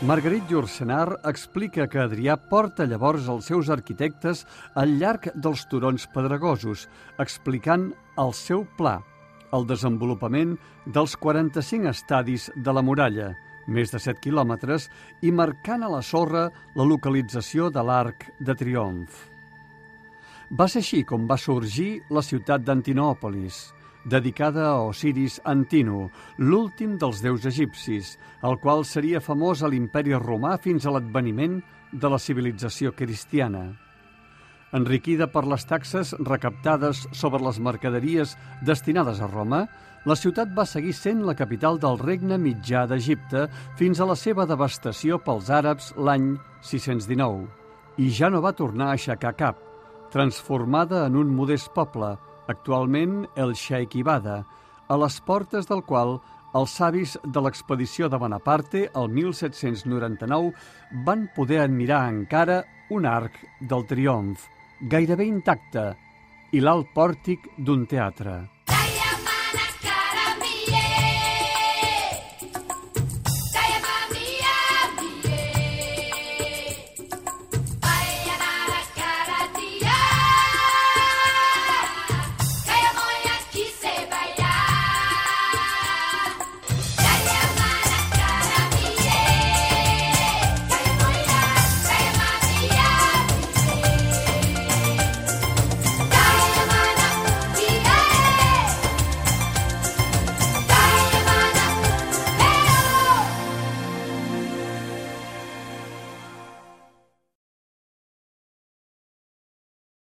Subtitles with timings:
[0.00, 4.44] Marguerite Yourcenar explica que Adrià porta llavors els seus arquitectes
[4.78, 6.84] al llarg dels turons pedregosos,
[7.18, 9.00] explicant el seu pla,
[9.50, 10.52] el desenvolupament
[10.86, 13.32] dels 45 estadis de la muralla,
[13.66, 14.86] més de 7 quilòmetres,
[15.26, 16.44] i marcant a la sorra
[16.78, 19.18] la localització de l'Arc de Triomf.
[20.54, 23.64] Va ser així com va sorgir la ciutat d'Antinòpolis,
[24.04, 30.56] dedicada a Osiris Antino, l'últim dels déus egipcis, el qual seria famós a l'imperi romà
[30.62, 31.60] fins a l'adveniment
[31.92, 33.70] de la civilització cristiana.
[34.76, 39.62] Enriquida per les taxes recaptades sobre les mercaderies destinades a Roma,
[40.04, 43.46] la ciutat va seguir sent la capital del regne mitjà d'Egipte
[43.80, 47.48] fins a la seva devastació pels àrabs l'any 619,
[47.98, 49.58] i ja no va tornar a aixecar cap,
[50.12, 52.14] transformada en un modest poble,
[52.48, 54.42] actualment el Sheikh Ibada,
[54.88, 56.16] a les portes del qual
[56.56, 60.52] els savis de l'expedició de Bonaparte el 1799
[61.06, 64.46] van poder admirar encara un arc del triomf,
[64.80, 65.90] gairebé intacte,
[66.56, 68.40] i l'alt pòrtic d'un teatre.